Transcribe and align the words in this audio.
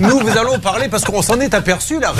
nous 0.00 0.18
vous 0.18 0.38
allons 0.38 0.58
parler 0.58 0.88
parce 0.88 1.04
qu'on 1.04 1.22
s'en 1.22 1.40
est 1.40 1.54
aperçu 1.54 2.00
là 2.00 2.12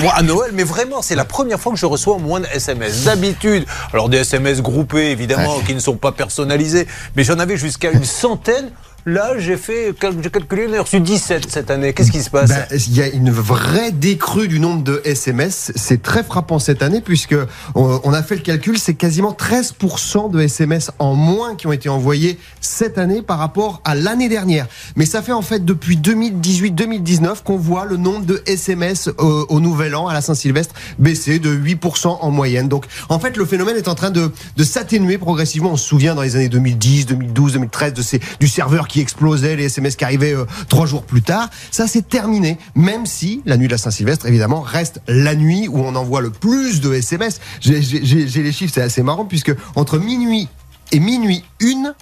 moi, 0.00 0.12
à 0.14 0.22
Noël, 0.22 0.52
mais 0.54 0.64
vraiment, 0.64 1.02
c'est 1.02 1.14
la 1.14 1.24
première 1.24 1.60
fois 1.60 1.72
que 1.72 1.78
je 1.78 1.86
reçois 1.86 2.18
moins 2.18 2.40
de 2.40 2.46
SMS. 2.46 3.04
D'habitude, 3.04 3.66
alors 3.92 4.08
des 4.08 4.18
SMS 4.18 4.62
groupés 4.62 5.10
évidemment 5.10 5.60
qui 5.60 5.74
ne 5.74 5.80
sont 5.80 5.96
pas 5.96 6.12
personnalisés, 6.12 6.86
mais 7.16 7.24
j'en 7.24 7.38
avais 7.38 7.56
jusqu'à 7.56 7.90
une 7.90 8.04
centaine. 8.04 8.70
Là, 9.06 9.38
j'ai 9.38 9.56
fait, 9.56 9.94
j'ai 10.22 10.30
calculé, 10.30 10.66
on 10.68 10.74
a 10.74 10.82
reçu 10.82 11.00
17 11.00 11.50
cette 11.50 11.70
année. 11.70 11.94
Qu'est-ce 11.94 12.12
qui 12.12 12.22
se 12.22 12.28
passe? 12.28 12.50
Ben, 12.50 12.66
Il 12.72 12.96
y 12.96 13.02
a 13.02 13.08
une 13.08 13.30
vraie 13.30 13.92
décrue 13.92 14.46
du 14.46 14.60
nombre 14.60 14.82
de 14.82 15.00
SMS. 15.04 15.72
C'est 15.74 16.02
très 16.02 16.22
frappant 16.22 16.58
cette 16.58 16.82
année 16.82 17.00
puisque 17.00 17.36
on, 17.74 18.12
a 18.12 18.22
fait 18.22 18.36
le 18.36 18.42
calcul, 18.42 18.78
c'est 18.78 18.94
quasiment 18.94 19.32
13% 19.32 20.30
de 20.30 20.40
SMS 20.40 20.90
en 20.98 21.14
moins 21.14 21.54
qui 21.54 21.66
ont 21.66 21.72
été 21.72 21.88
envoyés 21.88 22.38
cette 22.60 22.98
année 22.98 23.22
par 23.22 23.38
rapport 23.38 23.80
à 23.84 23.94
l'année 23.94 24.28
dernière. 24.28 24.66
Mais 24.96 25.06
ça 25.06 25.22
fait 25.22 25.32
en 25.32 25.42
fait 25.42 25.64
depuis 25.64 25.96
2018-2019 25.96 27.42
qu'on 27.42 27.56
voit 27.56 27.86
le 27.86 27.96
nombre 27.96 28.26
de 28.26 28.42
SMS 28.44 29.08
au, 29.18 29.46
au 29.48 29.60
Nouvel 29.60 29.94
An, 29.94 30.08
à 30.08 30.12
la 30.12 30.20
Saint-Sylvestre, 30.20 30.74
baisser 30.98 31.38
de 31.38 31.54
8% 31.54 32.18
en 32.20 32.30
moyenne. 32.30 32.68
Donc, 32.68 32.84
en 33.08 33.18
fait, 33.18 33.38
le 33.38 33.46
phénomène 33.46 33.76
est 33.76 33.88
en 33.88 33.94
train 33.94 34.10
de, 34.10 34.30
de 34.56 34.64
s'atténuer 34.64 35.16
progressivement. 35.16 35.72
On 35.72 35.76
se 35.76 35.86
souvient 35.86 36.14
dans 36.14 36.22
les 36.22 36.36
années 36.36 36.50
2010, 36.50 37.06
2012, 37.06 37.52
2013 37.54 37.94
de 37.94 38.02
ces, 38.02 38.20
du 38.38 38.46
serveur 38.46 38.88
qui 38.90 39.00
explosait, 39.00 39.56
les 39.56 39.64
SMS 39.64 39.96
qui 39.96 40.04
arrivaient 40.04 40.34
euh, 40.34 40.44
trois 40.68 40.86
jours 40.86 41.04
plus 41.04 41.22
tard. 41.22 41.48
Ça, 41.70 41.86
c'est 41.86 42.08
terminé, 42.08 42.58
même 42.74 43.06
si 43.06 43.42
la 43.46 43.56
nuit 43.56 43.66
de 43.66 43.72
la 43.72 43.78
Saint-Sylvestre, 43.78 44.26
évidemment, 44.26 44.60
reste 44.60 45.00
la 45.08 45.34
nuit 45.34 45.68
où 45.68 45.78
on 45.78 45.94
envoie 45.94 46.20
le 46.20 46.30
plus 46.30 46.80
de 46.80 46.92
SMS. 46.92 47.40
J'ai 47.60 47.80
les 47.80 48.52
chiffres, 48.52 48.72
c'est 48.74 48.82
assez 48.82 49.02
marrant, 49.02 49.24
puisque 49.24 49.54
entre 49.74 49.98
minuit 49.98 50.48
et 50.92 51.00
minuit 51.00 51.44
une, 51.60 51.94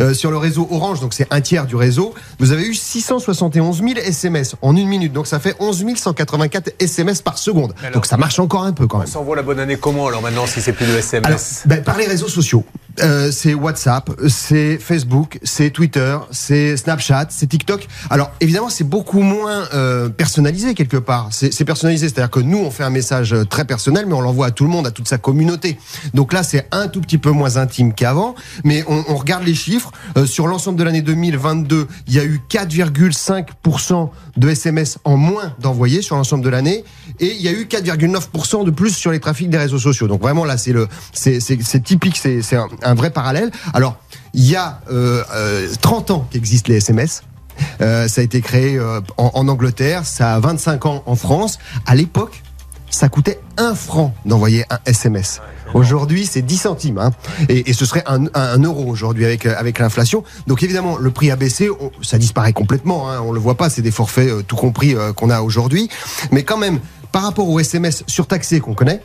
euh, 0.00 0.14
sur 0.14 0.30
le 0.30 0.36
réseau 0.36 0.66
Orange, 0.70 1.00
donc 1.00 1.14
c'est 1.14 1.26
un 1.30 1.40
tiers 1.40 1.66
du 1.66 1.76
réseau, 1.76 2.14
vous 2.38 2.52
avez 2.52 2.66
eu 2.66 2.74
671 2.74 3.78
000 3.78 3.90
SMS 3.98 4.56
en 4.62 4.76
une 4.76 4.88
minute. 4.88 5.12
Donc 5.12 5.26
ça 5.26 5.38
fait 5.38 5.54
11 5.60 5.84
184 5.96 6.74
SMS 6.78 7.22
par 7.22 7.38
seconde. 7.38 7.74
donc 7.92 8.06
ça 8.06 8.16
marche 8.16 8.38
encore 8.38 8.64
un 8.64 8.72
peu 8.72 8.86
quand 8.86 8.98
même. 8.98 9.08
On 9.08 9.10
s'envoie 9.10 9.36
la 9.36 9.42
bonne 9.42 9.60
année 9.60 9.76
comment 9.76 10.06
alors 10.06 10.22
maintenant 10.22 10.46
si 10.46 10.60
c'est 10.60 10.72
plus 10.72 10.86
de 10.86 10.96
SMS 10.96 11.62
ben, 11.66 11.82
Par 11.82 11.98
les 11.98 12.06
réseaux 12.06 12.28
sociaux. 12.28 12.64
Euh, 13.02 13.30
c'est 13.30 13.52
WhatsApp, 13.52 14.10
c'est 14.28 14.78
Facebook, 14.78 15.38
c'est 15.42 15.70
Twitter, 15.70 16.16
c'est 16.30 16.76
Snapchat, 16.76 17.26
c'est 17.30 17.46
TikTok. 17.46 17.86
Alors 18.08 18.30
évidemment, 18.40 18.70
c'est 18.70 18.88
beaucoup 18.88 19.20
moins 19.20 19.68
euh, 19.74 20.08
personnalisé 20.08 20.74
quelque 20.74 20.96
part. 20.96 21.28
C'est 21.30 21.64
personnalisé, 21.64 22.08
c'est-à-dire 22.08 22.30
que 22.30 22.40
nous, 22.40 22.58
on 22.58 22.70
fait 22.70 22.84
un 22.84 22.90
message 22.90 23.34
euh, 23.34 23.44
très 23.44 23.64
personnel, 23.64 24.06
mais 24.06 24.14
on 24.14 24.20
l'envoie 24.20 24.46
à 24.46 24.50
tout 24.50 24.64
le 24.64 24.70
monde, 24.70 24.86
à 24.86 24.90
toute 24.90 25.08
sa 25.08 25.18
communauté. 25.18 25.78
Donc 26.14 26.32
là, 26.32 26.42
c'est 26.42 26.66
un 26.72 26.88
tout 26.88 27.00
petit 27.00 27.18
peu 27.18 27.30
moins 27.30 27.56
intime 27.56 27.92
qu'avant, 27.92 28.34
mais 28.64 28.84
on, 28.88 29.05
on, 29.08 29.16
regarde 29.16 29.44
les 29.44 29.54
chiffres. 29.54 29.92
Euh, 30.16 30.26
sur 30.26 30.46
l'ensemble 30.46 30.78
de 30.78 30.84
l'année 30.84 31.02
2022, 31.02 31.86
il 32.06 32.14
y 32.14 32.18
a 32.18 32.24
eu 32.24 32.40
4,5% 32.48 34.10
de 34.36 34.48
SMS 34.48 34.98
en 35.04 35.16
moins 35.16 35.54
d'envoyés 35.60 36.02
sur 36.02 36.16
l'ensemble 36.16 36.44
de 36.44 36.48
l'année, 36.48 36.84
et 37.20 37.32
il 37.34 37.42
y 37.42 37.48
a 37.48 37.52
eu 37.52 37.64
4,9% 37.64 38.64
de 38.64 38.70
plus 38.70 38.94
sur 38.94 39.10
les 39.10 39.20
trafics 39.20 39.50
des 39.50 39.58
réseaux 39.58 39.78
sociaux. 39.78 40.08
Donc 40.08 40.20
vraiment 40.20 40.44
là, 40.44 40.56
c'est 40.58 40.72
le, 40.72 40.88
c'est 41.12 41.82
typique, 41.82 42.16
c'est 42.16 42.56
un 42.82 42.94
vrai 42.94 43.10
parallèle. 43.10 43.50
Alors, 43.74 43.96
il 44.34 44.44
y 44.48 44.56
a 44.56 44.80
euh, 44.90 45.24
30 45.80 46.10
euh, 46.10 46.14
ans 46.14 46.28
qu'existent 46.30 46.68
les 46.70 46.76
SMS. 46.76 47.22
Euh, 47.80 48.08
ça 48.08 48.20
a 48.20 48.24
été 48.24 48.40
créé 48.40 48.76
euh, 48.76 49.00
en, 49.16 49.48
Angleterre, 49.48 50.04
ça 50.04 50.34
a 50.34 50.40
25 50.40 50.86
ans 50.86 51.02
en 51.06 51.16
France. 51.16 51.58
À 51.86 51.94
l'époque, 51.94 52.42
ça 52.90 53.08
coûtait 53.08 53.40
un 53.56 53.74
franc 53.74 54.14
d'envoyer 54.24 54.64
un 54.70 54.78
SMS. 54.86 55.40
Aujourd'hui, 55.74 56.26
c'est 56.26 56.42
10 56.42 56.56
centimes. 56.56 56.98
Hein. 56.98 57.10
Et, 57.48 57.72
ce 57.72 57.84
serait 57.84 58.04
un, 58.06 58.58
euro 58.62 58.84
aujourd'hui 58.86 59.24
avec, 59.24 59.46
avec 59.46 59.78
l'inflation. 59.78 60.24
Donc 60.46 60.62
évidemment, 60.62 60.96
le 60.96 61.10
prix 61.10 61.30
a 61.30 61.36
baissé. 61.36 61.68
ça 62.02 62.18
disparaît 62.18 62.52
complètement. 62.52 63.10
Hein. 63.10 63.20
On 63.20 63.32
le 63.32 63.40
voit 63.40 63.56
pas. 63.56 63.68
C'est 63.68 63.82
des 63.82 63.90
forfaits 63.90 64.46
tout 64.46 64.56
compris 64.56 64.94
qu'on 65.16 65.30
a 65.30 65.40
aujourd'hui. 65.40 65.88
Mais 66.30 66.44
quand 66.44 66.58
même, 66.58 66.80
par 67.12 67.22
rapport 67.22 67.48
au 67.48 67.58
SMS 67.58 68.04
surtaxé 68.06 68.60
qu'on 68.60 68.74
connaît, 68.74 69.02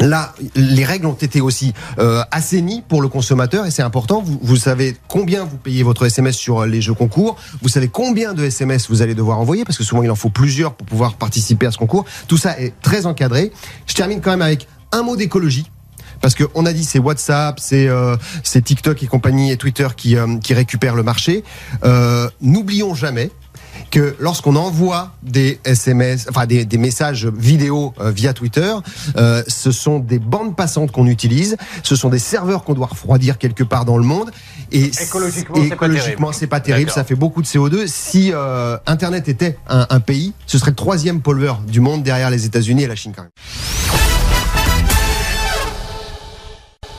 Là, 0.00 0.34
les 0.54 0.84
règles 0.84 1.06
ont 1.06 1.14
été 1.14 1.40
aussi 1.40 1.72
euh, 1.98 2.22
assainies 2.30 2.82
pour 2.86 3.02
le 3.02 3.08
consommateur 3.08 3.66
et 3.66 3.70
c'est 3.70 3.82
important. 3.82 4.22
Vous, 4.22 4.38
vous, 4.40 4.56
savez 4.56 4.96
combien 5.08 5.44
vous 5.44 5.56
payez 5.56 5.82
votre 5.82 6.06
SMS 6.06 6.36
sur 6.36 6.64
les 6.66 6.80
jeux 6.80 6.94
concours. 6.94 7.36
Vous 7.62 7.68
savez 7.68 7.88
combien 7.88 8.32
de 8.32 8.44
SMS 8.44 8.88
vous 8.88 9.02
allez 9.02 9.14
devoir 9.14 9.40
envoyer 9.40 9.64
parce 9.64 9.76
que 9.76 9.84
souvent 9.84 10.02
il 10.02 10.10
en 10.10 10.14
faut 10.14 10.30
plusieurs 10.30 10.74
pour 10.74 10.86
pouvoir 10.86 11.14
participer 11.14 11.66
à 11.66 11.72
ce 11.72 11.78
concours. 11.78 12.04
Tout 12.28 12.38
ça 12.38 12.58
est 12.60 12.72
très 12.80 13.06
encadré. 13.06 13.52
Je 13.86 13.94
termine 13.94 14.20
quand 14.20 14.30
même 14.30 14.42
avec 14.42 14.68
un 14.92 15.02
mot 15.02 15.16
d'écologie 15.16 15.68
parce 16.20 16.34
qu'on 16.34 16.66
a 16.66 16.72
dit 16.72 16.84
c'est 16.84 16.98
WhatsApp, 16.98 17.58
c'est 17.60 17.88
euh, 17.88 18.16
TikTok 18.42 19.02
et 19.02 19.06
compagnie 19.06 19.52
et 19.52 19.56
Twitter 19.56 19.88
qui, 19.96 20.16
euh, 20.16 20.38
qui 20.38 20.54
récupèrent 20.54 20.96
le 20.96 21.02
marché. 21.02 21.44
Euh, 21.84 22.28
N'oublions 22.40 22.94
jamais 22.94 23.30
que 23.90 24.16
lorsqu'on 24.18 24.56
envoie 24.56 25.12
des 25.22 25.60
SMS, 25.64 26.26
enfin 26.28 26.46
des, 26.46 26.64
des 26.64 26.78
messages 26.78 27.26
vidéo 27.26 27.94
euh, 28.00 28.10
via 28.10 28.32
Twitter, 28.32 28.74
euh, 29.16 29.42
ce 29.46 29.72
sont 29.72 29.98
des 29.98 30.18
bandes 30.18 30.56
passantes 30.56 30.92
qu'on 30.92 31.06
utilise, 31.06 31.56
ce 31.82 31.96
sont 31.96 32.08
des 32.08 32.18
serveurs 32.18 32.64
qu'on 32.64 32.74
doit 32.74 32.86
refroidir 32.86 33.38
quelque 33.38 33.64
part 33.64 33.84
dans 33.84 33.98
le 33.98 34.04
monde. 34.04 34.30
Et 34.72 34.90
écologiquement, 35.66 36.32
c'est 36.32 36.46
pas 36.46 36.60
terrible. 36.60 36.90
Ça 36.90 37.04
fait 37.04 37.14
beaucoup 37.14 37.42
de 37.42 37.46
CO2. 37.46 37.86
Si 37.86 38.32
euh, 38.32 38.76
Internet 38.86 39.28
était 39.28 39.56
un, 39.68 39.86
un 39.88 40.00
pays, 40.00 40.32
ce 40.46 40.58
serait 40.58 40.70
le 40.72 40.76
troisième 40.76 41.20
pollueur 41.20 41.60
du 41.66 41.80
monde 41.80 42.02
derrière 42.02 42.30
les 42.30 42.44
États-Unis 42.44 42.82
et 42.82 42.86
la 42.86 42.96
Chine 42.96 43.12
quand 43.14 43.22
même. 43.22 43.30